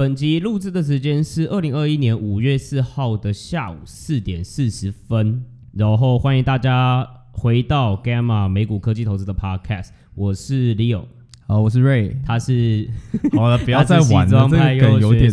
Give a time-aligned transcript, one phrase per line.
[0.00, 11.02] 本集录制的时间是二零二一年五月四号的下午四点四十分，然后欢迎大家回到 Gamma 美股科技投资的 Podcast，我是 Leo，
[11.46, 12.88] 好，我是 Ray，他是
[13.32, 15.30] 好了， 不要再玩了，这个梗有点，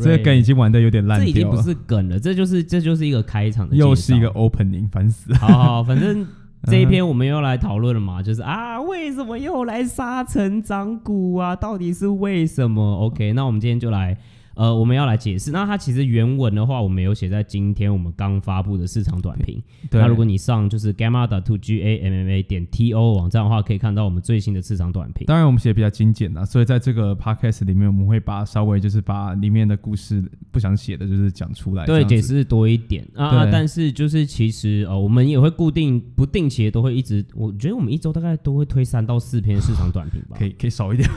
[0.00, 6.26] 这个梗已经玩的有点烂掉了，这已经不是梗了，这就是这就是一个开场的，又是一个 Opening，烦死了，好，好，反正。
[6.66, 11.54] 这一篇我们又来讨论了嘛，就是啊，为什么又来杀成长股啊？
[11.54, 14.16] 到底是为什么？OK，那我们今天就来。
[14.56, 15.50] 呃，我们要来解释。
[15.50, 19.62] 那它其实原文的话，我们有写在今天我们刚发布的市场短评。
[19.90, 25.26] 那如果你上就是 gamma 的 to g a m m a 点 t o 网站的话，可以看到我们最新的市场短评。
[25.26, 31.84] 当然，我们写的比较精简啊，所以在这个 podcast 里面，我们会把稍微就是把里面的故事不想写的，就是讲出来。
[31.86, 33.46] 对，解释多一点啊。
[33.50, 40.36] 但是就是其实呃，我们也会固定不定期的都会一直，我觉得我们一周大概都会推三到四篇市场短评吧。
[40.38, 41.08] 可以可以少一点。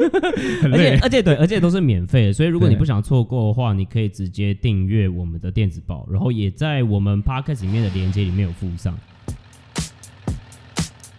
[0.72, 8.96] 而且而且对，而且都是免费的，所以如果你不想错过的话，你可以直接订阅我们的电子报，然后也在我们 Podcast 里面的链接里面有附上。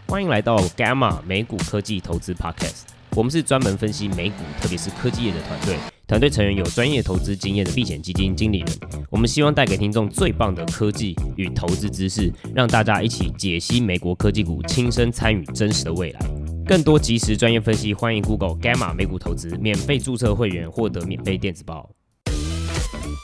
[0.08, 2.84] 欢迎来到 Gamma 美股科技投资 Podcast，
[3.18, 5.76] 我们是专门分析美股，特别是科技业的团队。
[6.08, 8.70] 团队成员有专业投资经验的避险基金经理人。
[9.10, 16.20] 我们希望带给听众最棒的科技与投资知识，让大家一起解析美国科技股，亲身参与真实的未来。
[16.66, 21.90] 更多及时专业分析，欢迎 Google Gamma 美股投资，免费注册会员，获得免费电子报。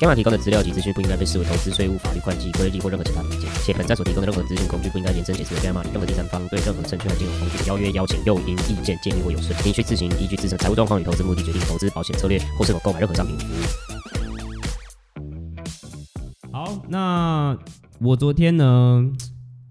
[0.01, 13.35] Gamma 提供的资料及资讯不应该被视为投资、税务、法律、会计、规例或任何其他意见，且本站所提供的任何资讯工具不应该延伸解释为 Gamma 任何第三方对任何证券和金融工具的邀约、邀请、诱因、意见、建议或有损，您需自行依据自身财务状况与投资目的决定投资保险策略或是否购买任何商品。
[16.51, 17.57] 好，那
[17.99, 19.03] 我昨天呢？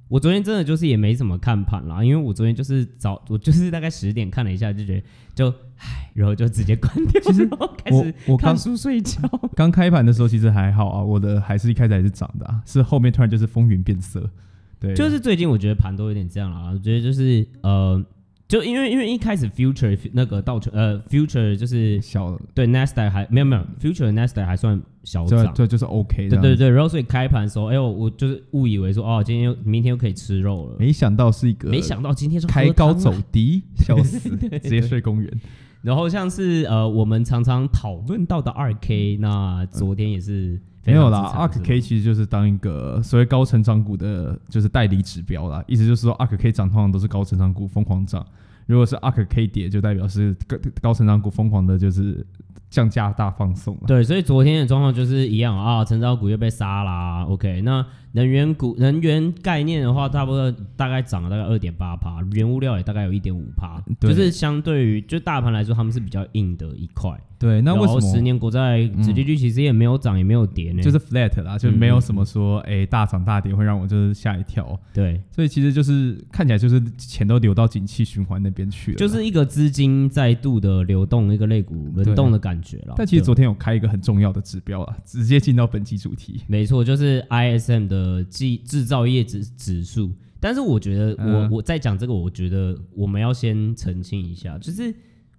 [0.08, 5.02] 我昨天真的就是也没怎么看盘啦，因为我昨天就是早，我就是大概十点看了一下，就觉得
[5.34, 5.48] 就
[5.78, 7.20] 唉，然后就直接关掉。
[7.22, 9.20] 其实我开始我看书睡觉。
[9.54, 14.30] 刚开盘的时候其实还好啊，我的还是一开始还是涨的啊，是后面突然就是风云变色。
[14.78, 18.04] 对，就是最近我觉得盘都有点这样啊，我觉得就是呃。
[18.48, 26.40] 就因为因为一开始 future 那个道琼呃 future 就是小对 Nasdaq 还没有没有 future Nasdaq 还算小涨，对就是 OK 的。
[26.40, 34.30] 对对对，然后所以开盘的时候，哎呦，我就是误以为说哦，今天又明天又可以吃肉了，没想到是一个，没想到今天是开高走低，笑死，
[34.62, 35.40] 直接睡公园。
[35.82, 40.54] 然后像是呃我们常常讨论到的二 K，那昨天也是。
[40.54, 45.62] 嗯没有啦，ARK K 其实就是当一个所谓高成长股的，就是代理指标啦。
[45.66, 48.24] 意思就是说，ARK K 涨通常都是高成长股疯狂涨，
[48.66, 52.26] 如果是 ARK K 跌，就代表是高高成长股疯狂的，就是。
[52.68, 57.24] 降价大放送了，对，所以昨天的状况就是一样啊，成长股又被杀啦。
[57.24, 57.86] OK，那
[58.16, 67.10] 能源股、能源概念的话，差不多大概涨了大概二点八趴，原物料也大概有一点五趴，就是相对于就大盘来说，他们是比较硬的一块。
[67.38, 70.80] 对，那为什么十年国债殖利率其实也没有涨也没有跌呢？
[70.80, 74.66] 就是 flat 啦，就没有什么说哎、欸、大涨大跌会让我就是吓一跳。
[74.94, 82.94] 对，所以其实就是看起来就是钱都流到景气循环那边去了，就是一个资金再度的流动，一个类股轮动的感觉了。
[82.96, 86.40] 但其实昨天有开一个很重要的指标啊，直接进到本期主题。
[86.46, 90.12] 没错，就是 ISM 的制制造业指指数。
[90.40, 94.94] 但是我觉得我，我、嗯、我在讲这个，我觉得我们要先澄清一下，就是。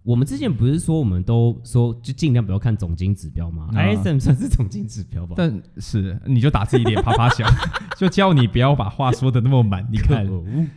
[0.07, 5.34] 我们之前不是说我们都说就尽量不要看总经指标吗？ISM 算是总经指标吧？
[5.35, 7.45] 但是你就打自己脸啪啪响，
[8.00, 9.85] 就叫你不要把话说的那么满。
[9.91, 10.25] 你看，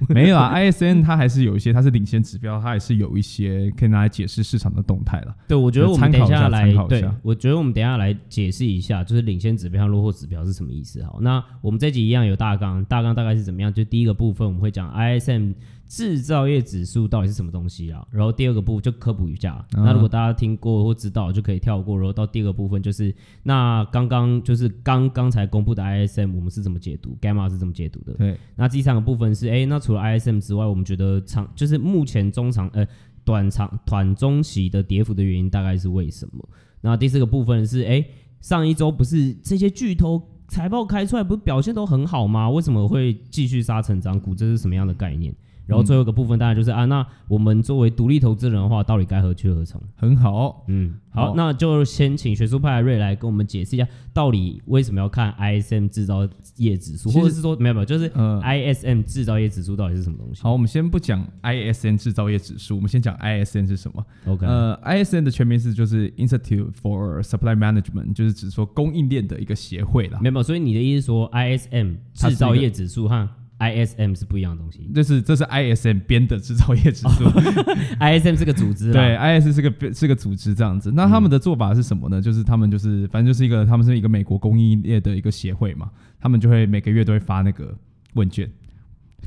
[0.08, 5.32] 没有啊，ISM 它还是有一些，它是领先指标，它还是有一些可以拿来解释市场的动态了。
[5.46, 11.04] 对，我觉得我们等一下来，对，我觉得我们等一下来解释一下，就是领先指标和落后指标是什么意思。
[11.04, 13.72] 好，那我们这集一样有大纲，大纲大概是怎么样？
[13.72, 15.54] 就第一个部分我们会讲 ISM。
[15.90, 18.06] 制造业指数到底是什么东西啊？
[18.12, 19.66] 然后第二个部分就科普一下。
[19.76, 21.98] 嗯、那如果大家听过或知道，就可以跳过。
[21.98, 23.12] 然后到第二个部分就是，
[23.42, 28.12] 那刚刚就是刚刚才公布的 ISM，我们是怎么解读？Gamma 是怎么解读的？
[28.12, 28.38] 对。
[28.54, 32.86] 那第三个部分是，哎，那除了 ISM 之外，我们觉得长就是目前中长呃
[33.24, 36.48] 短长短中期的跌幅的原因大概是为什么？
[36.82, 38.04] 那第四个部分是，哎，
[38.40, 42.48] 上一周不是这些巨头财报开出来，不是表现都很好吗？
[42.48, 44.36] 为什么会继续杀成长股？
[44.36, 45.34] 这是什么样的概念？
[45.66, 49.80] 然后最后一个部分当然就是啊，那我们作为独立投资人的话，到底该何去何从？
[49.94, 60.42] 很好，嗯，好，好，那就先请学术派的瑞来跟我们解释一下，到底为什么要看 ISM 制造业指数，或者是说没有没有，就是 ISM 制造业指数到底是什么东西？
[60.42, 70.18] 好，我们先不讲 ISM 制造业指数，我们先讲 ISM 是什么？OK，呃，ISM 的全名是就是 Institute for Supply Management，就是指说供应链的一个协会啦。
[70.20, 73.36] 没有，所以你的意思是说 ISM 制造业指数哈？
[73.60, 74.90] ISM 是不一样的东西。
[74.94, 77.24] 这是这是 ISM 编的制造业指数。
[77.24, 77.30] 哦、
[78.00, 78.90] ISM 是个组织。
[78.90, 80.90] 对，ISM 是个是个组织这样子。
[80.92, 82.18] 那他们的做法是什么呢？
[82.18, 87.76] 嗯、就是他们就是反正就是一个他们是一个美国工艺业的一个协会嘛，他们就会每个月都会发那个
[88.14, 88.50] 问卷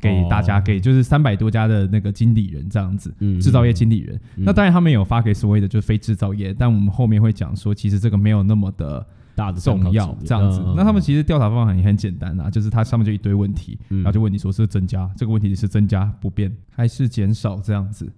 [0.02, 4.20] 给大家，哦、给就是三百多家的那个经理人这样子，嗯，制造业经理人。
[4.38, 9.06] 嗯、那当然他们有发给所谓的就是非制造业，但我们后面会讲说，其实这个没有那么的。
[9.36, 18.12] 大的重要这样子，嗯、那他们其实调查方法也很简单啊，就是它上面就一堆问题，嗯、然后就问你说是增加这个问题是增加不变还是减少这样子，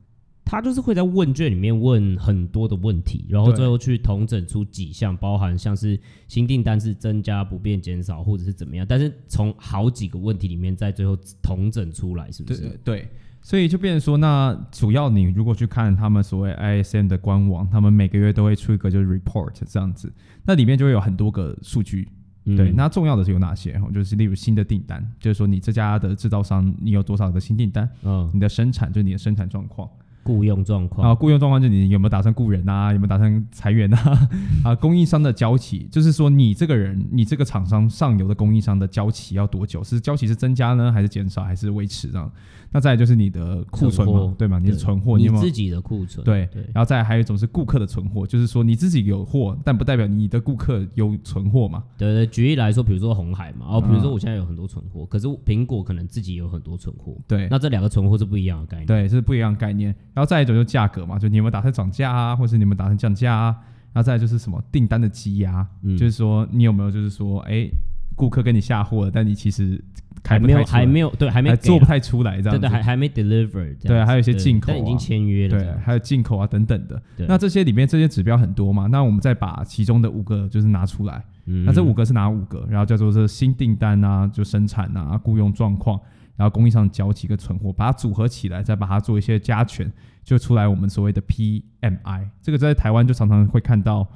[0.44, 12.62] 他就是会在问卷里面问很多的问题，然后最后去统整出几项，包含像是新订单是增加不变减少或者是怎么样，但是从好几个问题里面在最后统整出来，是不是？
[12.62, 13.10] 对，对。
[13.46, 20.12] 所以就变成说，那主要你如果去看他们所谓 ISM 的官网，他们每个月都会出一个就是 report 这样子，
[20.46, 22.10] 那里面就会有很多个数据，
[22.46, 23.80] 嗯、对，那重要的是有哪些？
[23.94, 29.88] 就是例如新的订单，就是说你这家的制造商你有多少的新订单，嗯，你的生产就是你的生产状况。
[30.26, 32.92] 雇佣状况啊，雇佣状况就你有没有打算雇人啊？
[32.92, 34.30] 有没有打算裁员啊？
[34.66, 39.84] 啊，供应商的交期，就是说你这个人，你这个厂商上游的供应商的交期要多久？
[39.84, 42.32] 是交期是增加呢，还是减少，还是维持这样？
[42.72, 44.60] 那再来就是你的库存嘛，对吗？
[44.60, 46.64] 你的存货，你自己的库存，对对。
[46.74, 51.84] 然后再来还有一种是顾客的存货，就是说你自己有货，但不代表你的顾客有存货嘛。
[51.98, 57.48] 对对，举例来说，比如说红海嘛，哦，比如说我现在有很多存货，可是苹果可能自己有很多存货，对。
[57.50, 59.96] 那这两个存货是不一样的概念，对，是不一样的概念。
[60.16, 61.06] 然后再一种就是价格。
[61.06, 63.56] 嘛，就你有没有打算涨价啊，或是你们打算降价啊？
[63.94, 67.72] 然后再来就是什么订单的积压，嗯、就是说你有没有就是说，哎、欸，
[68.14, 69.82] 顾客跟你下货了，但你其实
[70.22, 77.02] 还没有，还没有，对，还没做不太出来这样子，对，对，还还没 deliver，对，还有一些进口、啊，但已经签约了，对，还有进口啊等等的。
[77.28, 82.68] 那这些里面这些指标很多嘛，那我们再把其中的五个就是拿出来，嗯、那这五个是哪五个？
[82.70, 85.98] 然后叫做是新订单啊，就生产啊，雇佣状况。
[86.36, 89.92] 然后供应商交几个存货，把它组合起来，再把它做一些加权，
[90.24, 92.30] 就出来我们所谓的 PMI。
[92.42, 94.08] 这个在台湾就常常会看到。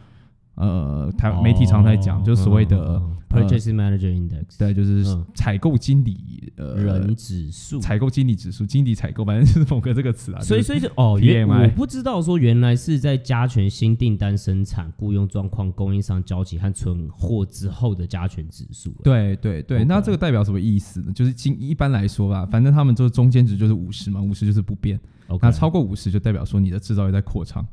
[0.60, 10.42] 呃，台媒体常在讲，就是所谓的 Purchasing Manager Index，对，就是采购经理呃人指数，采购经理指数，经理采购，反正就是某个这个词啊。
[10.42, 18.94] 所以，所以哦，原我不知道说原来是在加权新订单生产、雇佣状况、供应商交期和存货之后的加权指数。
[19.02, 21.14] 对对对，那这个代表什么意思呢？
[21.14, 25.00] 就是经一般来说吧，反正他们就是中间值就是五十嘛，五十就是不变。
[25.42, 27.66] 那超过五十就代表说你的制造业在扩张。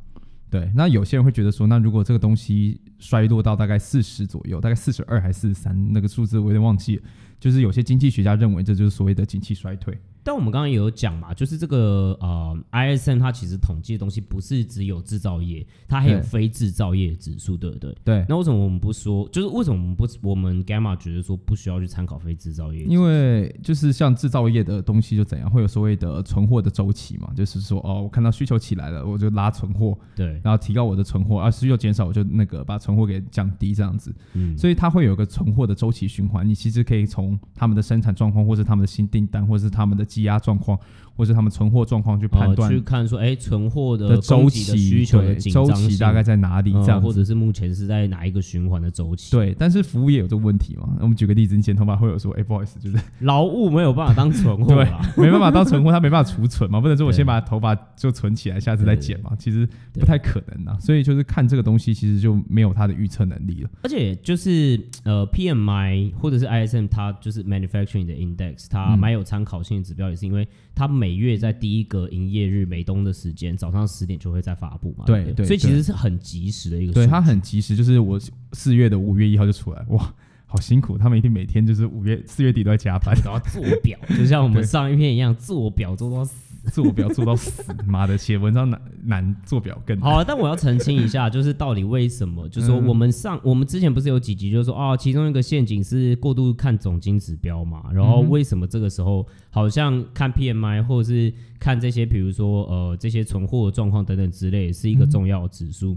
[0.48, 7.02] 对，那有些人会觉得说，那如果这个东西衰落到大概四十左右，大概四十二还是四十三，那个数字我有点忘记了，
[7.40, 9.98] 就是有些经济学家认为这就是所谓的景气衰退。
[10.26, 17.96] 但我们刚刚也有讲嘛，就是这个呃，ISM 它其实统计的东西不是只有制造业，它还有非制造业指数，对不对？
[18.02, 18.26] 对。
[18.28, 19.28] 那为什么我们不说？
[19.28, 22.82] 就是为什么我们不我们 Gamma 觉得说不需要去参考非制造业？
[22.86, 34.12] 因为就是像制造业的东西就怎样，会有所谓的存货的周期嘛，就是说哦，我看到需求起来了，我就拉存货，对，然后提高我的存货，而需求减少，我就那个把存货给降低这样子。
[34.32, 34.58] 嗯。
[34.58, 40.78] 所以它会有一个存货的周期循环，你其实可以从他们的生产状况，或是他们的新订单，或是他们的积压状况，
[41.14, 46.72] 或者他们存货状况去判断、去看说，哎、存货的周期需求的周期大概在哪里？
[46.72, 49.30] 这样、或者是目前是在哪一个循环的周期？
[49.30, 50.88] 对，但是服务业有这个问题嘛？
[51.00, 54.86] 我们举个例子，你剪头发会有说，哎、不好意思，就是劳务没有办法当存货，对，
[55.22, 60.78] 没办法当存货，它没办法储存嘛，不能说我先把头发就存起来，下次再剪嘛，其实不太可能啊。
[60.80, 63.70] 所以就是看这个东西，其实就没有它的预测能力了。
[63.82, 70.46] 而且就是呃，PMI 或者是 ISM，它就是 Manufacturing 的 Index，它蛮有参考性的指标，也是因为。
[70.78, 75.06] 它每月在第一个营业日美东的时间早上十点就会再发布嘛？
[75.06, 76.92] 对对，对，所以其实是很及时的一个。
[76.92, 78.20] 对，它很及时，就是我
[78.52, 86.55] 四月的五月一号就出来，哇，好辛苦，他们一定每天就是五月四月底都在加班，都要做表，就像我们上一篇一样，做表做到死。
[86.72, 90.10] 做表做到死，妈的，写文章难难，做表更难。
[90.10, 92.48] 好，但我要澄清一下， 就是到底为什么？
[92.48, 97.84] 就是说我们上我们之前不是有几集，就是说哦，其中一个陷阱是过度看总经指标嘛。
[97.92, 105.96] 然后为什么这个时候好像看 PMI 或者是看这些，比如说呃这些存货的状况等等之类，是一个重要指数？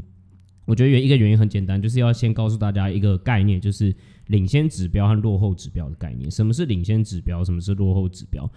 [0.66, 3.92] 我觉得原一个原因很简单，就是要先告诉大家一个概念，就是
[4.28, 6.30] 领先指标和落后指标的概念。
[6.30, 7.44] 什么是领先指标？
[7.44, 8.48] 什么是落后指标？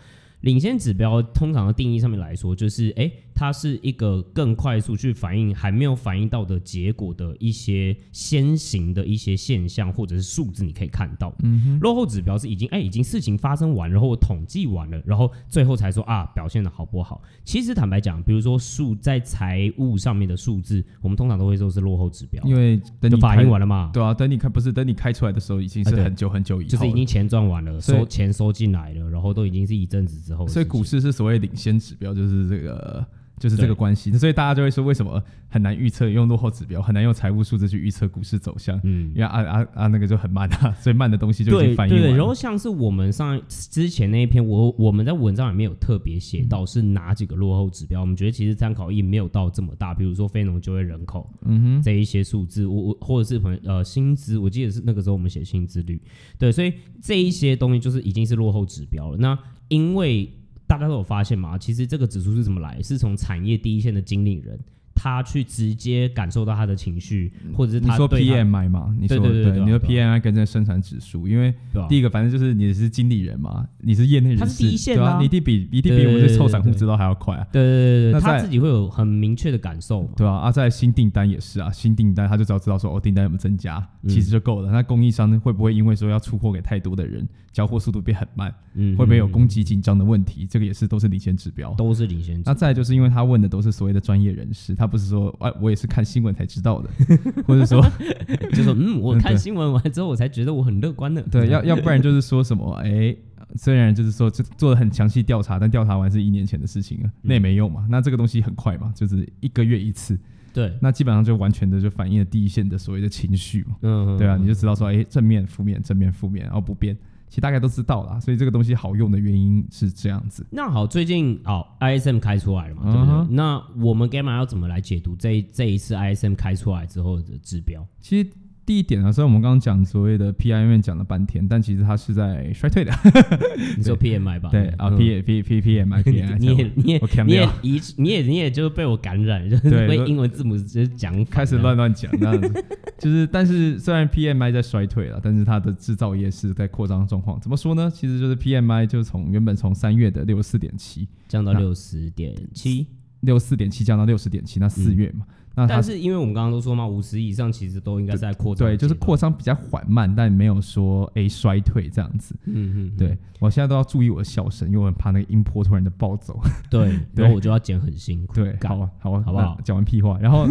[0.43, 11.35] 领先指标通常的定义上面来说，就是诶，它是一个更快速去反应还没有反应到的结果的一些先行的一些现象或者是数字，你可以看到。
[11.43, 17.23] 嗯哼，落后指标是已经哎、欸、已经事情发生完，然后我统计完了，然后最后才说啊表现的好不好。
[17.45, 23.91] 其实坦白讲，比如说数在财务上面的数字，我们通常都会说是落后指标，因为等你反应完了嘛。
[23.93, 30.47] 对啊，等你开不是等你开出来的时候已经是很久很久以后，就是已经钱赚完了，收钱收进来了，然后都已经是一阵子之后。
[30.47, 33.05] 所以股市是所谓领先指标，就是这个。
[33.43, 36.09] 就是这个关系，所以大家就会说，为什么很难预测？
[36.09, 42.09] 用落后指标很难用财务数字去预测股市走向，嗯，因为啊啊啊那个就很慢啊， 所以慢的东西就已经反应完了。
[42.09, 49.93] 对，对，然后像是我们上之前那一篇，我我们在文章里面有特别写到是哪几个落后指标，我们觉得其实参考意义没有到这么大。
[49.93, 56.01] 比如说非农就业人口，嗯哼，这一些数字，我我或者是朋呃薪资，我记得是那个时候我们写薪资率，
[56.39, 56.73] 对，所以
[57.03, 59.17] 这一些东西就是已经是落后指标了。
[59.19, 59.37] 那
[59.69, 60.31] 因为
[60.73, 61.59] 大家都有发现吗？
[61.59, 62.81] 其实这个指数是怎么来？
[62.83, 64.59] 是从产业第一线的经理人。
[65.03, 68.95] 他去直接感受到他的情绪，或者是他你说 PMI 嘛？
[69.01, 71.53] 你说对，对，对，你说 PMI 跟这生产指数，因为
[71.89, 77.45] 第一个反正就是你是经理人嘛，你是业内人士，他是第一线啊，你一定比一定比我们这臭散户知道还要快啊。
[77.51, 84.71] 对对对对，他自己会有很明确的感受，对啊，啊，在新订单也是啊，新订单他就只要知道说哦，订单有没有增加，其实就够了。
[84.71, 88.55] 那供应商会不会因为说要出货给太多的人，交货速度变很慢？
[88.75, 90.47] 嗯，会不会有供给紧张的问题？
[90.49, 92.41] 这个也是都是领先指标，都是领先。
[92.45, 95.51] 那再就是因为他问的都是所谓的专业人士，他不是说哎。
[95.63, 96.91] 我也是看新闻才知道的，
[97.47, 97.81] 或者说，
[98.53, 101.23] 就说嗯，我看新闻完之后，我才觉得我很乐观的。
[101.31, 103.19] 对，要要 不然就是说什么，哎、欸，
[103.55, 107.87] 虽然就是说做做了很详细调查，但调查完是一年前的事情了，那也没用嘛。
[107.89, 110.19] 那这个东西很快嘛，就是一个月一次。
[110.53, 113.77] 对，那基本上就完全的就反映了第一线的所谓的情绪嘛。
[113.83, 116.97] 嗯，对啊，你就知道说，哎、欸，正面、负面、正面、负面，然后不变。
[117.33, 120.47] 其实大概都知道啦，所以这个东西好用的原因是这样子。
[120.51, 123.15] 那好，最近哦，ISM 开出来了嘛，对不对？
[123.15, 127.83] 嗯、那我们 Gamma 要怎么来解读这这一次 ISM 开出来之后的指标？
[128.03, 128.29] 其实。
[128.65, 132.93] 第一点啊，虽然我们刚刚讲所谓的 PMI 讲了半天，但其实它是在衰退的。
[133.77, 134.51] 你说 PMI 吧？
[134.51, 136.39] 对啊，P P P P M I P M I。
[136.39, 142.65] 你也你也你也一你也你也就是被我感染，就是被英文字母直接讲开始乱乱讲那样子。
[142.99, 147.41] 就是，但是虽然 PMI 在衰退了，但是它的制造业是在扩张状况。
[147.41, 147.91] 怎么说呢？
[147.93, 152.87] 其实就是 PMI 就从原本从三月的六十四点七降到六十点七，
[153.21, 155.27] 六十四点七降到六十点七，那四月嘛。
[155.55, 162.35] 那但是因为我们刚刚都说嘛，五十以上其实都应该在扩张，对，就是扩张比较缓慢，但没有说诶、欸、衰退这样子。
[162.45, 166.41] 嗯嗯，对我现在都要注意我的笑声，因为我很怕那个音波突然的暴走。
[166.71, 168.35] 对， 然后我就要剪很辛苦。
[168.35, 169.59] 对，好，好，好不好？
[169.63, 170.47] 讲完屁话，然后，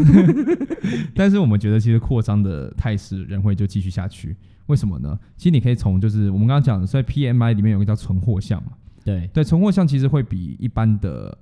[1.15, 4.35] 但是我们觉得其实扩张的态势仍会就继续下去。
[4.67, 5.17] 为什么呢？
[5.35, 8.73] 其实你可以从就是我们刚刚讲的，所以 PMI 里面有个叫存货项嘛。
[9.03, 11.35] 对对，存货项其实会比一般的。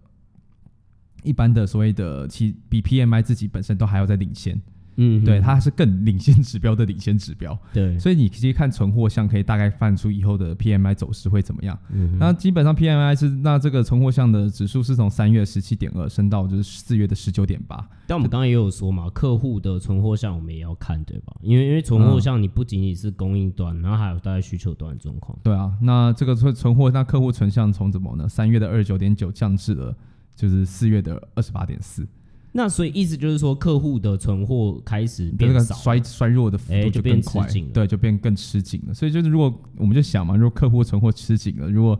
[1.23, 4.59] 一般的所谓的其比 PMI 自己本身都还要再领先，
[4.95, 11.77] 嗯，对，它是更领先指标的领先指标，对，所以你其实看存货项可以大概看出以后的 PMI 走势会怎么样。
[11.91, 17.87] 嗯，那基本上 PMI 是那这个存货项的指数是从三月十七点二升到就是四月的十九点八。
[18.07, 21.33] 但我们刚刚也有说嘛，客户的存货项我们也要看，对吧？
[21.41, 25.37] 因为因为存货项你不仅仅是供应端，然后还有大概需求端的状况。
[25.43, 28.27] 对啊，那这个存存货那客户存项从怎么呢？
[28.27, 29.95] 三月的二十九点九降至了。
[30.39, 32.07] 就是四月的二十八点四，
[32.53, 38.93] 那所以意思就是说，客户的存货开始变少，衰衰弱的幅度就更快，欸、对，就变更吃紧了。
[38.93, 41.99] 所以就是如果我们就想嘛，如果客户存货吃紧了，如果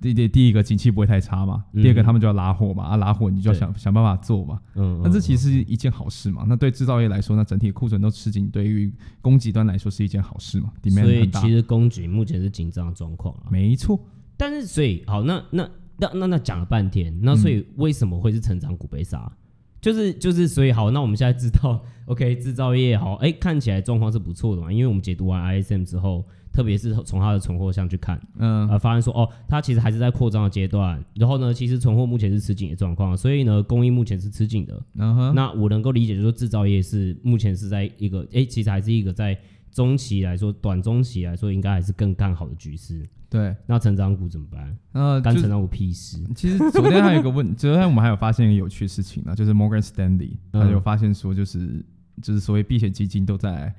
[0.00, 6.46] 第第第一个景气不会太差嘛，嗯、第二个他们就要拉货嘛，啊拉货你就要想想办法做嘛，嗯，那这其实是一件好事嘛。
[6.48, 10.72] 那对制造业来说，那整体库存都吃紧，对于供给端来说是一件好事嘛。
[10.90, 14.00] 所以其实供给目前是紧张的状况啊，没错。
[14.38, 15.68] 但是所以好，那那。
[15.98, 19.18] 那那那讲了半天，那所以为什么会是成长股被杀？
[19.18, 19.36] 嗯、
[19.80, 24.72] 就是就是所以好，那我们现在知道，OK，制造业好，哎、欸，看起来状况是不错的嘛。
[24.72, 31.02] 因为我们解读完 ISM 之后，特别是从它的存货项去看，嗯，呃，发现说哦，它其实还是在扩张的阶段。
[31.14, 34.82] 然后呢，其实存货目前是吃紧的状况，所以呢，供应目前是吃紧的。
[34.96, 39.36] 嗯哼，那我能够理解，就是说制造业是目前是在一个，哎、欸，其实还是一个在。
[39.70, 43.08] 中期来说，短中期来说，应该还是更看好的局势。
[43.30, 44.76] 对，那成长股怎么办？
[44.92, 46.18] 呃，干成长股屁事。
[46.34, 51.84] 其实昨天还有一个问， 昨天我们还有发现一个有趣的事情呢，就是 Morgan Stanley 他有发现说，就是、嗯、
[52.22, 53.74] 就是所谓避险基金都在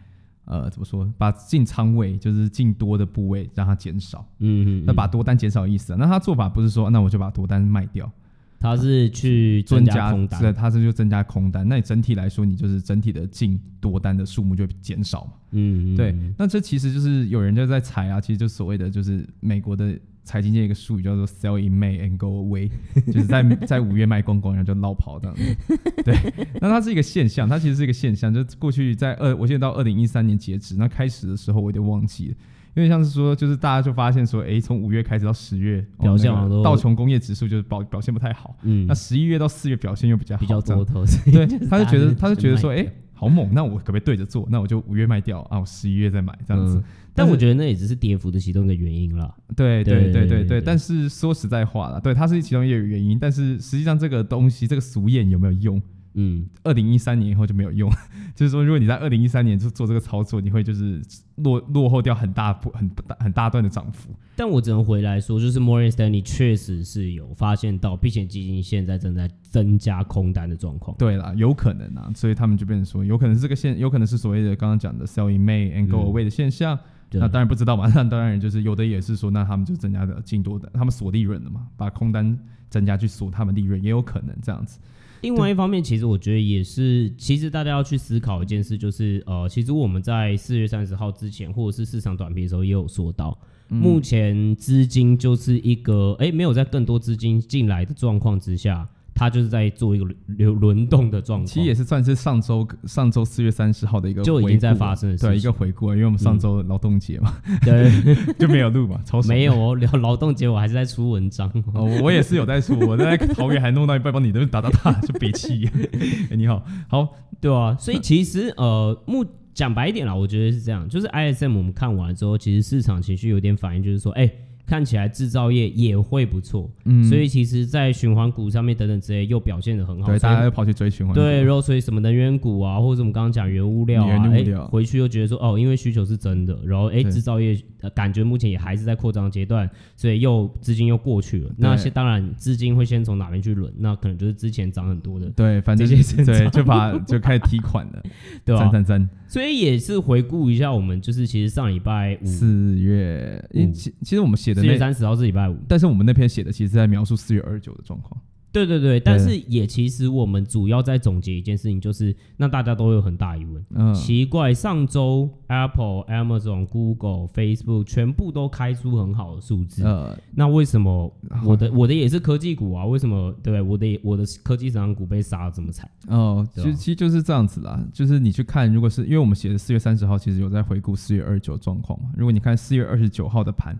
[0.45, 4.23] 呃怎么说，把进仓位就是进多的部位让它减少。
[4.37, 5.95] 嗯嗯，那把多单减少的意思啊？
[5.99, 8.11] 那他做法不是说，那我就把多单卖掉。
[8.59, 11.67] 它是去增加空单，对，它是就增加空单。
[11.67, 15.31] 那你整体来说，你就是整体的净多单的数目就会减少嘛。
[15.51, 16.13] 嗯，对。
[16.37, 22.69] 那这其实就是有人就在猜啊，其实就所谓的就是美国的财经界一个术语叫做 “sell in May and go away”，
[23.07, 25.77] 就是在 在五月卖光光，然后就落跑这样子。
[26.03, 26.15] 对，
[26.59, 32.35] 那它是一个现象，它其实是一个现象，就过去在二，我记得到二零一三年截止，那开始的时候我有点忘记了。
[32.79, 38.55] 因为像是说，就是大家就发现说，哎，从五月开始到十月，表现好多，道琼工业指数就是表表现不太好。
[38.63, 41.03] 嗯，那十一月到四月表现又比较好，比较多头。
[41.29, 44.47] 对，他就觉得，他就觉得说，哎，好猛，那我可不可以对着做？
[44.49, 46.81] 那我就五月卖掉啊，我十一月再买这样子。
[47.13, 49.35] 但我觉得那也只是跌幅的其中一个原因了。
[49.57, 50.61] 对对对对对。
[50.61, 53.19] 但是说实在话了，对，它是其中一个原因。
[53.19, 55.81] 但是实际上这个东西，这个俗谚有没有用？
[56.13, 57.89] 嗯，二零一三年以后就没有用，
[58.35, 61.01] 就是说，如果你在二零一三年就做这个操作，你会就是
[61.35, 64.09] 落落后掉很大很大很大段的涨幅。
[64.35, 70.97] 但我只能回来说，就是 Morgan Stanley 确实是有发现到避险基金现在正在增加空单的状况。
[70.97, 76.77] 对啦，有可能啊，所以他们就变成说，有可能是这个现，有可能是所谓的刚刚讲的 sell in May and go away 的现象。
[77.11, 82.37] 嗯、那当然不知道嘛，那当然就是有的也是说，那他们就增加的进多的，他们锁利润了嘛，把空单
[82.69, 84.79] 增加去锁他们利润，也有可能这样子。
[85.21, 98.87] 另外一方面，其实我觉得也是，其实大家要去思考一件事，就是呃，其实我们在四月三十号之前，或者是市场短评的时候，也有说到，目前资金就是一个哎，没有在更多资金进来的状况之下。
[99.19, 107.33] 它就是在做一个流轮动的状况，其实也是算是上周上周四月三十号的一个就已经在发生的事情，对一个回顾，因为我们上周劳动节嘛，
[107.65, 107.91] 对，
[108.39, 115.69] 就没有录嘛，超没有哦，聊劳动节我还是在出文章，哦，我也是有在出，我在桃园还弄到一半，帮你那边打打打，就别气，
[116.31, 117.09] 哎，你好，好，
[117.41, 124.31] 对啊，所以其实呃，目讲白一点啦，我觉得是这样，就是 ISM 我们看完之后，其实市场情绪有点反应，就是说，哎。
[124.69, 137.59] 看起来制造业也会不错，嗯，所以其实，在循环股上面等等之类又表现的很好，对，大家又跑去追循环，对，然后所以什么能源股啊，或者我们刚刚讲原物料啊，哎、欸，回去又觉得说，哦，因为需求是真的，然后哎，制、欸、造业
[137.95, 141.51] 感觉目前也还是在扩张阶段，所以又资金又过去了。
[141.57, 143.73] 那些当然资金会先从哪边去轮？
[143.79, 148.03] 那可能就是之前涨很多的，对，反正对，就把就开始提款了，
[148.45, 148.61] 对吧？
[148.61, 149.09] 三三三。
[149.27, 158.19] 所以也是回顾一下，我们就是其实上礼拜五四月，其其实我们写的四月三十号是礼拜五，但是我们那篇写的其实是在描述四月二十九的状况。
[158.51, 163.63] 对对对，但是也其实我们主要在总结一件事情，就是那大家都有很大疑问。
[163.75, 172.83] 嗯，奇怪，上周 Apple、Amazon、Google、Facebook 全部都开出很好的数字，呃，那为什么我的我的也是科技股啊？
[172.87, 175.87] 为什么对我的我的科技成长股被杀的这么惨？
[176.07, 182.09] 哦，其实其实就是这样子啦，就是你去看，如果是因为我们写的四月三十号，其实有在回顾四月二十九状况嘛。
[182.17, 183.79] 如果你看四月二十九号的盘，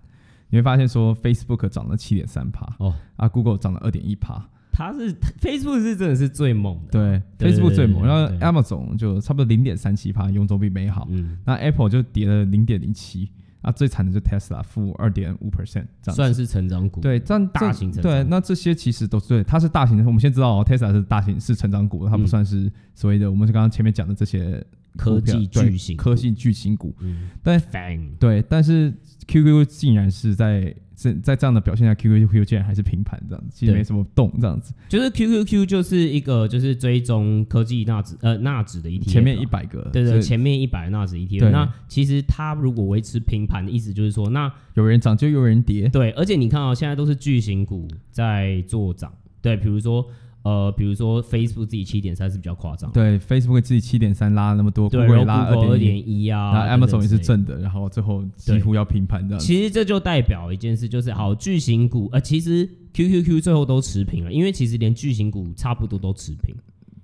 [0.50, 4.50] 你会发现说 Facebook 涨了七点三趴，哦，啊，Google 涨了二点一趴。
[4.72, 13.30] 它是 Facebook 是真的是最猛的，对，对，Facebook 最猛，然后 Amazon 就差不多零点三七趴，用总比美好，嗯，那 Apple 就跌了零点零七，
[13.62, 24.66] 啊，最惨的就 Tesla 负二点五 percent，算是成长股，对，但大型成长，对，那这些其实都是对，它是大型的，我们先知道哦，Tesla 是大型是成长股，它不算是所谓的我们是刚刚前面讲的这些
[25.00, 27.62] 科技巨型科技巨型股，嗯，但
[28.20, 28.94] 对，但是
[29.28, 30.76] QQ 竟然是在。
[31.00, 34.74] 在在这样的表现下，QQQ 竟然还是平盘这样子，其实没什么动这样子。
[34.90, 41.52] 就是 QQQ 就是一个就是追踪科技纳指呃纳指的 ETF，前面一百个，对对，前面一百纳指 ETF。
[41.52, 45.88] 那其实它如果维持平盘的意思就是说，那有人涨就有人跌。
[45.88, 49.10] 对，而且你看啊、喔，现在都是巨型股在做涨，
[49.42, 50.06] 对，比如说。
[50.44, 59.38] 呃，比如说 Facebook 自己七点三是比较夸张，对，Facebook 自己七点三拉那么多，对，然后 Google 二点一啊，那 Amazon 也是正的，然后最后几乎要平盘的。
[59.38, 66.56] 其实这就代表一件事，就是好巨型股，呃，其实 QQQ 最后都持平了，因为其实连巨型股差不多都持平。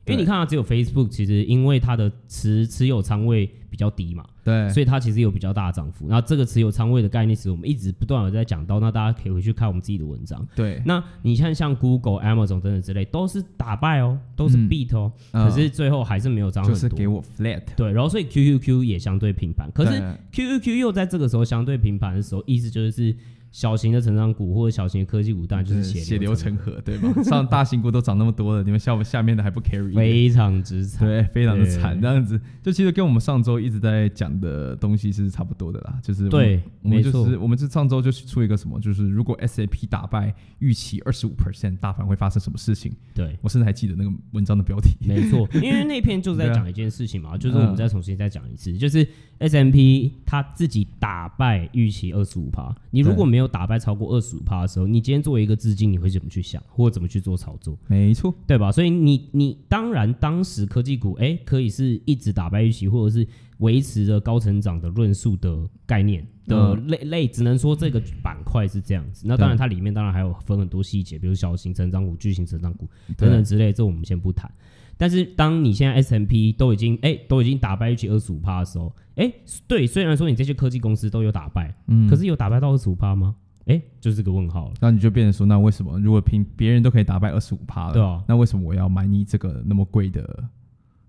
[0.08, 6.06] 因为你看啊，只有 Facebook 其实因为它的持持有仓位比较低嘛，对，所以它其实有比较大的涨幅。
[6.08, 10.48] 那这个持有仓位的概念，其实我们一直不断有在讲到，那大家可以回去看我们自己的文章。
[10.56, 16.80] 对，那你看像 Google、Amazon 等等之类，都是打败哦，都是 beat 哦，嗯、可是最后还是没有涨很多。
[16.80, 17.64] 就是给我 flat。
[17.76, 23.16] 对，然后所以 QQQ 也相对平盘，可是 QQQ 又在这个时候相对平盘的时候，意思就是。
[23.56, 27.14] 小型的成长股或者小型的科技股，当然就是血流成河，对吗？
[27.24, 42.92] 上大型股都涨那么多了，你们下下面的还不 carry， 非常之惨，对，非常的惨，这样子，就其实跟我们上周一直在讲的东西是差不多的啦，就是对，我们就是我们是上周就出一个什么，就是如果 S A P 打败预期二十五 percent，大盘会发生什么事情？
[43.14, 52.50] 对，我甚至还记得那个文章的标题，没错， 因为那篇就是在讲一件事情嘛，就是我们再重新再讲一次，就是 S M P 它自己打败预期二十五。
[52.50, 53.45] 趴，你如果没有。
[53.46, 57.78] 有打败超过二十五趴的时候，你今天作为一个资金，你会怎么去想，或者怎么去做操作？
[57.88, 58.72] 没错，对吧？
[58.72, 63.28] 所以你你当然当时科技股哎、欸，可以是一直打败预期，或者是
[63.60, 69.26] 维持着高成长的论述的概念的类、嗯、类，只能说这个板块是这样子。
[69.28, 74.52] 那当然它里面当然还有分很多细节，比如小型成长股、巨型成长股等等之类，这我们先不谈。
[74.98, 79.34] 但是当你现在 S M P 都已经哎、欸、都已经打败预期二十五趴的时候，哎、欸，
[79.68, 83.36] 对，虽然说你这些科技公司都有打败，嗯，可是有打败到二十五趴吗？
[83.68, 84.74] 哎、欸，就是这个问号了。
[84.80, 90.44] 那你就变成说，那为什么如果凭别人都可以打败二十五趴了，对啊，那为什么我要买你这个那么贵的？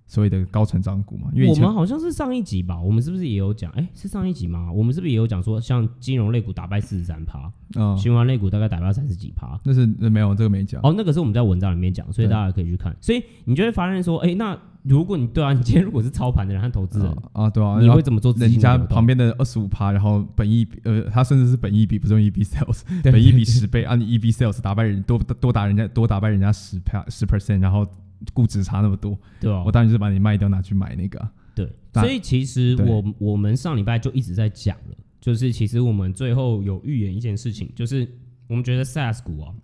[0.06, 3.70] 所谓的高成长股嘛，因为我们好像是上一集吧，我们是不是也有讲？
[3.72, 4.70] 哎、欸，是上一集吗？
[4.72, 9.58] 我们是不是也有讲说，像金融类股打败四十三趴，嗯，循环类股大概打败三十几趴？
[9.64, 10.80] 那是那没有这个没讲。
[10.84, 12.96] 哦，那个是我们在文章里面讲，所以大家可以去看。
[13.00, 18.32] 所以你就会发现说，哎、欸，那如果你对啊，你今天如果是操盘的人和投资人、嗯、啊，对啊，你会怎么做？
[18.38, 27.84] 人家旁边的二十五趴，然后本益呃，他甚至是本益比，不是用 EB sales，本益比十倍，按你 EB sales 打败人多多打人家多打败人家十趴十 percent，然后。
[28.32, 31.28] 估值差那么多，对啊，我当然就是把你卖掉，拿去买那个。
[31.54, 38.06] 对，所以其实我我们上礼拜就一直在讲了，就是其实我们最后有预言一件事情，就是
[38.46, 39.54] 我们觉得 SaaS 股啊。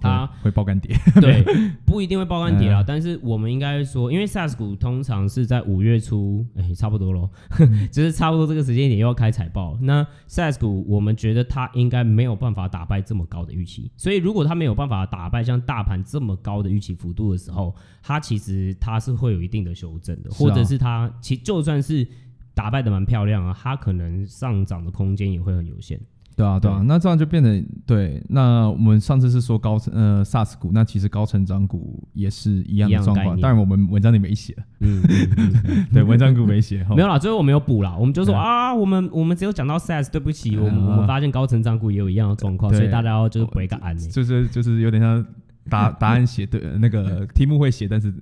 [0.00, 1.44] 它会爆干跌， 对，
[1.84, 2.82] 不一定会爆干跌啊。
[2.84, 7.30] 但是我们应该说，因为 SaaS 股通常是在五月初，哎、欸，差不多咯，
[7.92, 9.78] 就是差不多这个时间点又要开财报。
[9.82, 13.90] 那 SaaS 股，我们觉得它应该没有办法打败这么高的预期。
[13.96, 22.06] 所以，如果它没有办法打败像大盘这么高的预期幅度的时候，它其实它是会有一定的修正的，或者是它其就算是
[22.54, 26.00] 打败的蛮漂亮啊，它可能上涨的空间也会很有限。
[26.34, 28.22] 对啊，对啊，那这样就变得对。
[28.28, 33.38] 那我们上次是说高成呃 SaaS 股，那其实高成长股也是一样的状况。
[33.40, 35.02] 当然我们文章里没写，嗯，
[35.92, 37.96] 对，文章股没写，没有啦，最后我们有补啦。
[37.98, 45.24] 我们就说啊，我们我们只有讲到 SaaS，对不起，我们我们发现高成长股也有一样的状况，所以大家要就是回个案，就是就是有点像
[45.68, 48.12] 答 答案写对那个题目会写，但是。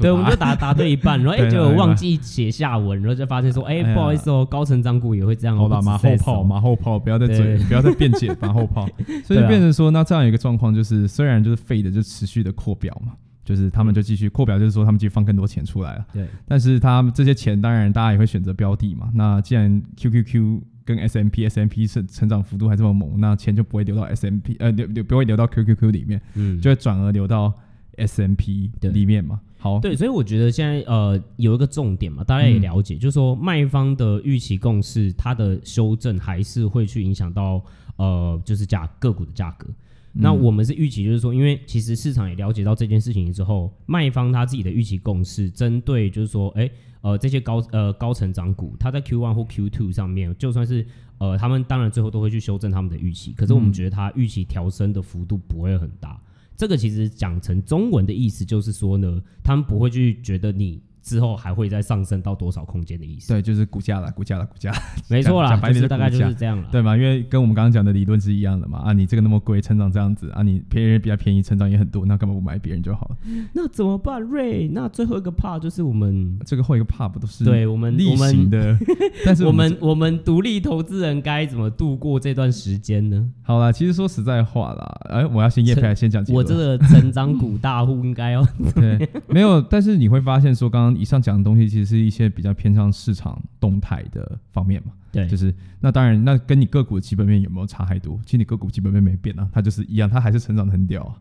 [0.00, 5.56] 对，我们就答答对一半，然后哎， 就忘记写下文，然后就发现说，哎，不好意思哦，高层长股也会这样。
[5.56, 8.88] 好吧，马后炮，马后炮，不要再嘴，不要再辩解， 马后炮。
[9.24, 13.12] 所以就变成说，那这样一个状况就是，虽然就是废的就持续的扩表嘛，
[13.44, 16.06] 就是他们就继续扩表，就是说他们继续放更多钱出来了。
[16.12, 19.08] 对，但是他们这些钱，当然大家也会选择标的嘛。
[19.14, 27.52] 那既然 QQQ 跟 SMP SMP 成成长幅度还这么猛，那钱就不会流到 SMP，呃，流流不会流到 QQQ 里面，嗯，就会转而流到
[27.96, 29.38] SMP 里面嘛。
[29.60, 37.62] 好，对，所以我觉得现在呃有一个重点嘛，大家也了解，嗯、就是说卖方的预期共识，它的修正还是会去影响到
[37.96, 39.68] 呃就是价个股的价格。
[40.14, 46.68] 嗯、那我们是预期，就是说，因为其实市场也了解到这件事情之后，卖方他自己的预期共识，针对就是说，哎
[47.02, 50.86] 呃这些高呃高成长股，它在 Q one 或 Q two 上面，就算是
[51.18, 56.18] 呃他们当然最后都会去修正他们的预期，可是我们觉得它预期调升的幅度不会很大。
[56.60, 60.78] 这个其实讲成中文的意思就是说呢，他们不会去觉得你。
[61.02, 63.28] 之后还会再上升到多少空间的意思？
[63.32, 64.72] 对，就是股价了，股价了，股价。
[65.08, 66.96] 没错啦，讲白点大概就是这样了，对吗？
[66.96, 68.78] 因为跟我们刚刚讲的理论是一样的嘛。
[68.78, 73.16] 啊，你这个那么贵，成长这样子啊，你别人比较便宜，成长也很多，那干嘛不买别人就好了？
[73.52, 74.68] 那怎么办，瑞？
[74.68, 78.76] 那最后一个 part 就是我们这个后一个 part 不都是对我们例行的？
[79.24, 83.28] 但是我们我们独立投资人该怎么度过这段时间呢？
[83.42, 86.24] 好啦，其实说实在话啦，哎，我要先叶佩，先讲。
[86.28, 91.68] 我这个成长股大户应该要 对，没有，但是你会发现说，刚刚以上讲的东西。
[91.70, 98.20] 其实是一些比较偏向市场动态的方面嘛，对，就是那当然，那跟你个股的基本面有没有差太多？
[98.24, 101.14] 其实你个股基本面没变啊，它就是一样，它还是成长的很屌啊，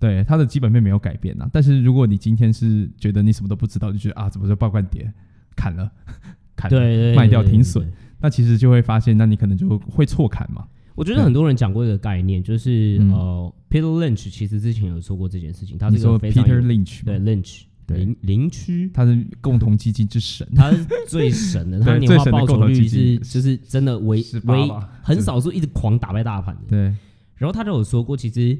[0.00, 1.48] 对，它的基本面没有改变啊。
[1.52, 5.12] 但是如果你今天是觉得你什么都不知道，就觉得啊，怎么就爆罐跌，
[5.54, 5.90] 砍了，
[6.56, 7.88] 砍了，对，卖掉停损，
[8.20, 10.66] 那其实就会发现，那你可能就会错砍嘛。
[10.94, 17.62] 我觉得很多人讲过一个概念，就是呃，Peter Lynch 其实之前有说过这件事情，他是说 Peter Lynch，对 Lynch。
[17.88, 24.70] 林林区，他是共同基金之神，他是最神的， 他年化报酬率是就是真的唯唯
[25.02, 26.62] 很少数一直狂打败大盘的。
[26.68, 26.78] 对，
[27.36, 28.58] 然后他就有说过，其实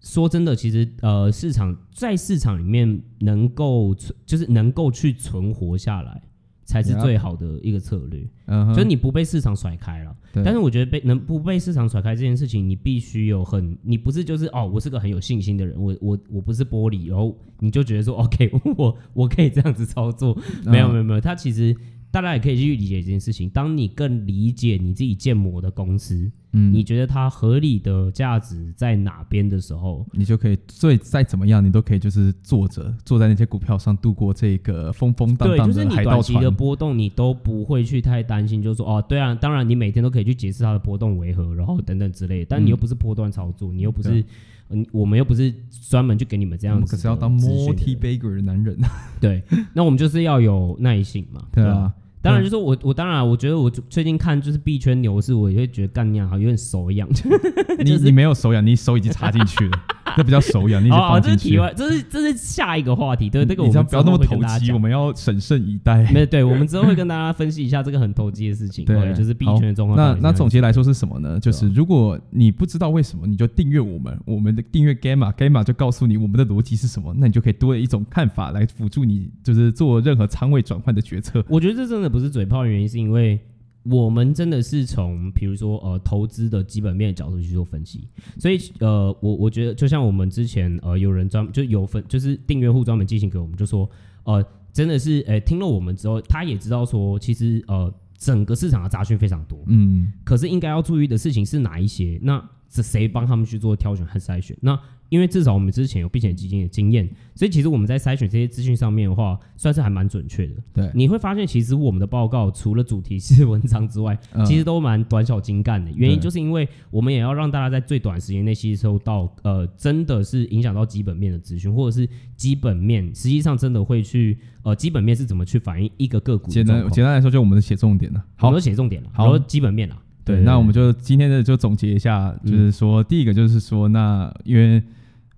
[0.00, 6.22] 说真的，其实呃，市场在市场里面能够存，就是能够去存活下来。
[6.64, 10.16] 才是最好的一个策略，嗯，就是你不被市场甩开了。
[10.44, 20.36] 但是我觉得被能不被市场甩开这件事情，你必须有很，你不是就是哦，我是个很有信心的人，我我我不是玻璃，然后你就觉得说 OK，我我可以这样子操作。
[20.64, 21.76] 没有没有没有，他其实
[22.14, 23.50] 大家也可以去理解这件事情。
[23.50, 35.74] 当你更理解你自己建模的公司，嗯，你觉得它合理的价值在哪边的时候，你就可以最再怎么样，你都可以就是坐着坐在那些股票上度过这个风风荡荡的海盗船。
[35.74, 42.46] 对，就是你短期的波动，你都不会去太担心，就是说哦，对啊，当然你每天都可以去解释它的波动为何，然后等等之类的。
[42.48, 44.24] 但你又不是波段操作，嗯、你又不是，
[44.68, 45.52] 嗯，我们又不是
[45.88, 46.78] 专门去给你们这样子。
[46.78, 48.78] 我们可是要当 multi bagger 的男人。
[49.20, 51.44] 对，那我们就是要有耐性嘛。
[51.50, 51.92] 对啊。
[52.24, 57.06] 当然，就是我，我当然，我觉得我最近看就是币圈牛市，我也会觉得干娘好有点手痒。
[57.84, 59.78] 你你没有手痒，你手已经插进去了，
[60.16, 61.72] 那比较手痒，你已经放进去了。
[61.74, 66.10] 这是这是下一个话题，对这个我们不要那么投机，我们要审慎以待。
[66.12, 68.84] 没对，我们之后会跟大家 分析一下这个很投机的事情。
[68.84, 69.96] 对，就是币圈的状况。
[69.96, 71.38] 那那总结来说是什么呢？
[71.40, 81.44] 就是如果你不知道为什么，你就订阅我们，我们的订阅 Gamma，Gamma 就告诉你我们的逻辑是什么，那你就可以多了一种看法来辅助你，就是做任何仓位转换的决策。
[81.48, 82.84] 我觉得这真的不是嘴炮的原因。
[82.84, 83.40] 是因为
[83.84, 93.88] 我们真的是从，比如说呃，投资的基本面的角度去做分析，所以呃，我我觉得就像我们之前呃，有人专就有分，就是订阅户专门寄信给我们，就说
[94.24, 102.18] 呃，真的是呃，听了我们之后，他也知道说，其实呃，整个市场的杂讯非常多，嗯，可是应该要注意的事情是哪一些？
[102.22, 104.56] 那是谁帮他们去做挑选和筛选？
[104.60, 104.80] 那
[105.14, 110.54] 因为至少我们之前有避险基金的经验，所以其实我们在筛选这些资讯上面的话，算是还蛮准确的。
[110.72, 115.88] 对，你会发现其实我们的报告除了主题是文章之外，嗯、其实都蛮短小精干的。
[115.94, 126.50] 原因就是因为我们也要让大家在最短时间内吸收到，呃，真的是影响到基本面的资讯，或者是基本面实际上真的会去，呃，基本面是怎么去反映一个个股。
[126.50, 128.24] 简单简单来说，就我们的写重点了。
[128.34, 129.08] 好，我们写重点了。
[129.12, 129.96] 好，基本面了。
[130.24, 134.82] 对，那我们就今天的就总结一下，就是说，嗯、第一个就是说，那因为。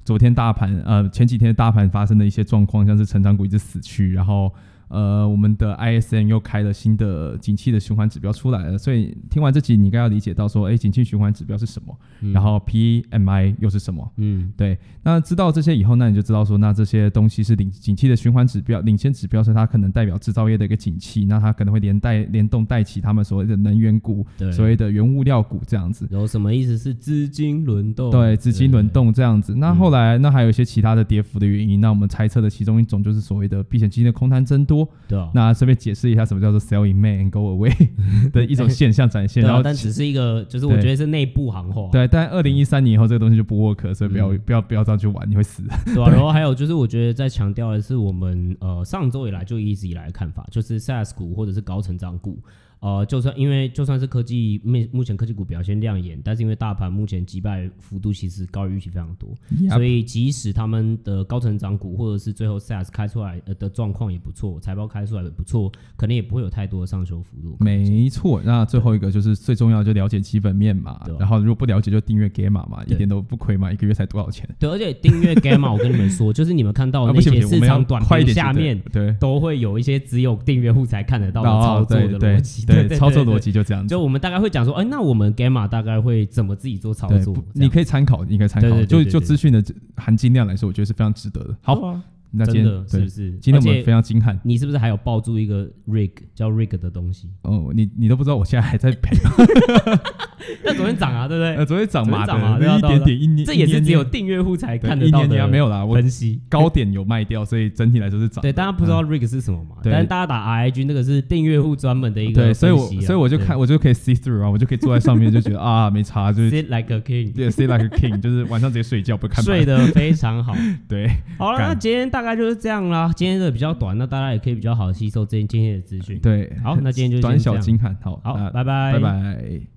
[0.06, 4.50] 昨天大盘，呃，前几天大盘发生的一些状况，像是成长股一直死去，然后。
[4.88, 11.96] 呃，我们的 ISM 又开了新的景气的循环指标出来了，所以听完这集，你应该要理解到说，哎，景气循环指标是什么？
[12.20, 14.12] 嗯、然后 PMI 又是什么？
[14.16, 14.78] 嗯，对。
[15.02, 26.06] 那知道这些以后，那你就知道说，那这些东西是领景气的循环指标，领先指标是它可能代表制造业的一个景气，那它可能会连带联动带起他们所谓的能源股，对所谓的原物料股这样子。
[26.10, 26.78] 有什么意思？
[26.78, 28.10] 是资金轮动？
[28.10, 29.54] 对，资金轮动这样子。
[29.54, 34.75] 那后来，嗯、那还有一些其他的跌幅的原因，那我们猜测的其中一种就是所谓的避险基金的空单增多。
[35.06, 37.72] 对啊，那顺便解释一下什么叫做 sell in May and go away
[38.32, 41.88] 的一种现象展现，然后但只是一个，就是我觉得是内部行话。
[41.92, 45.62] 对，但二零一三年以后这个东西就不 work，所以不要不要不要这样去玩，你会死。
[45.86, 52.38] 对， 然后还有就是我觉得在强调的是我们呃上周以来就一直以来的看法，就是 SaaS 股或者是高成长股。
[52.80, 59.74] 呃，就算因为就算是科技目目前科技股表现亮眼，但是因为大盘目前击败幅度其实高于预期非常多，Yep.
[59.74, 67.56] 所以即使他们的高成长股或者是最后 SaaS 开出来的状况也不错，财报开出来也不错，可能也不会有太多的上修幅度。
[67.60, 74.48] 没错，那最后一个就是最重要就了解基本面嘛，然后如果不了解就订阅 Gamma 嘛，一点都不亏嘛，一个月才多少钱？
[74.58, 83.52] 对，而且订阅 Gamma 我跟你们说，就是你们看到的那 些市场短评下面，对，都会有一些只有订阅户才看得到的操作的逻辑，对，操作逻辑。
[83.52, 87.36] 就这样子，就我们大概会讲说，哎，那我们 Gamma 大概会怎么自己做操作？
[87.54, 88.84] 你可以参考，你可以参考。
[88.84, 89.64] 就就资讯的
[89.96, 91.56] 含金量来说，我觉得是非常值得的。
[91.62, 92.00] 好。
[92.30, 93.30] 那今天是不是？
[93.40, 94.38] 今天我们非常惊叹。
[94.42, 97.30] 你是不是还有抱住一个 rig 叫 rig 的东西？
[97.42, 99.16] 哦，你你都不知道，我现在还在赔。
[100.62, 101.54] 那昨天涨啊，对不对？
[101.56, 105.48] 呃昨天涨嘛，涨嘛，一点点一年，这也是只有订阅户才看得到的。
[105.48, 108.42] 没有啦，我分析高点有卖掉，所以整体来说是涨。
[108.42, 109.76] 对，大家不知道 rig 是什么嘛？
[109.82, 112.42] 但是大家打 RIG 那个是订阅户专门的一个。
[112.42, 119.42] 对，所以我所以我就看我就可以 see through 啊，我就可以坐在上面就觉得 啊没差，就是 sit like a king，对，sit like a king，就是晚上直接睡觉不看。
[119.42, 120.54] 睡得非常好。
[120.88, 121.08] 对，
[121.38, 123.10] 好了，那今天大概就是这样啦。
[123.16, 126.18] 今天的比较短，那大家也可以比较好吸收这今天的资讯。
[126.20, 129.75] 对，好，那今天就短小精悍，好，好，拜拜，拜拜。